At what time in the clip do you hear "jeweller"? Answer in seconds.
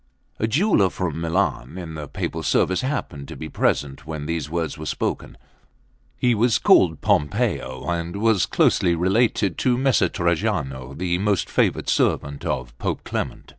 0.47-0.89